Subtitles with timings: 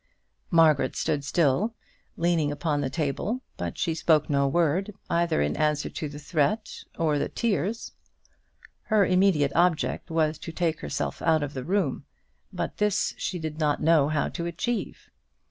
[0.49, 1.75] Margaret stood still,
[2.17, 6.83] leaning upon the table, but she spoke no word, either in answer to the threat
[6.97, 7.91] or to the tears.
[8.85, 12.05] Her immediate object was to take herself out of the room,
[12.51, 15.11] but this she did not know how to achieve.